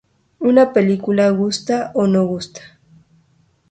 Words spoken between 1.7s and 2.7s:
o no gusta.